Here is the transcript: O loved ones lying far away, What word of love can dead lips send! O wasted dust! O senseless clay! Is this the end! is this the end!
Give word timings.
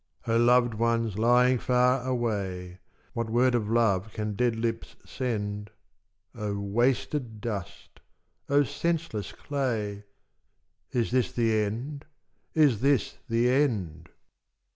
O 0.27 0.35
loved 0.35 0.73
ones 0.73 1.19
lying 1.19 1.59
far 1.59 2.01
away, 2.01 2.79
What 3.13 3.29
word 3.29 3.53
of 3.53 3.69
love 3.69 4.11
can 4.13 4.33
dead 4.35 4.55
lips 4.55 4.95
send! 5.05 5.69
O 6.33 6.57
wasted 6.59 7.39
dust! 7.39 7.99
O 8.49 8.63
senseless 8.63 9.31
clay! 9.31 10.05
Is 10.89 11.11
this 11.11 11.31
the 11.31 11.53
end! 11.53 12.05
is 12.55 12.81
this 12.81 13.19
the 13.29 13.47
end! 13.51 14.09